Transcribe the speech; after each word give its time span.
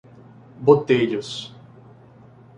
Botelhos 0.59 1.53